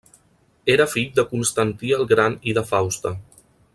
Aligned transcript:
Era 0.75 0.87
fill 0.93 1.11
de 1.19 1.25
Constantí 1.33 1.93
el 1.99 2.07
Gran 2.13 2.39
i 2.53 2.57
de 2.61 2.65
Fausta. 2.71 3.17